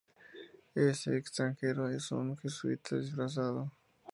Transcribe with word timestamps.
Ese 0.89 1.15
extranjero 1.15 1.87
era 1.87 2.01
un 2.15 2.35
jesuita 2.35 2.97
disfrazado. 2.97 3.71